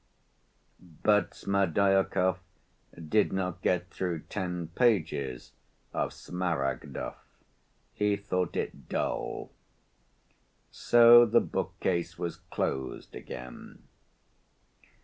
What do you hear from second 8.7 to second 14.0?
dull. So the bookcase was closed again.